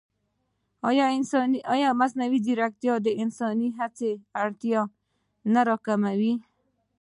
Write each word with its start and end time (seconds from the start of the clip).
ایا 1.73 1.89
مصنوعي 2.01 2.39
ځیرکتیا 2.45 2.93
د 3.01 3.07
انساني 3.21 3.69
هڅې 3.79 4.11
اړتیا 4.43 4.81
نه 5.53 5.61
راکموي؟ 5.67 6.33